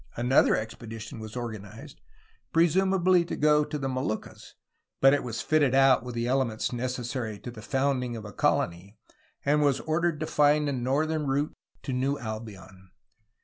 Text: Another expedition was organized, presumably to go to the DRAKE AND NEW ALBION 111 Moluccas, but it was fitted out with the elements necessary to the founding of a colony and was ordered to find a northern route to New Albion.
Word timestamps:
Another 0.17 0.55
expedition 0.55 1.19
was 1.19 1.35
organized, 1.35 2.01
presumably 2.51 3.23
to 3.25 3.35
go 3.35 3.63
to 3.63 3.77
the 3.77 3.81
DRAKE 3.81 3.85
AND 3.85 3.93
NEW 3.93 3.99
ALBION 3.99 4.29
111 4.31 4.31
Moluccas, 4.33 4.55
but 4.99 5.13
it 5.13 5.23
was 5.23 5.41
fitted 5.43 5.75
out 5.75 6.01
with 6.03 6.15
the 6.15 6.25
elements 6.27 6.73
necessary 6.73 7.37
to 7.37 7.51
the 7.51 7.61
founding 7.61 8.15
of 8.15 8.25
a 8.25 8.33
colony 8.33 8.97
and 9.45 9.61
was 9.61 9.79
ordered 9.81 10.19
to 10.19 10.25
find 10.25 10.67
a 10.67 10.71
northern 10.73 11.27
route 11.27 11.53
to 11.83 11.93
New 11.93 12.17
Albion. 12.17 12.89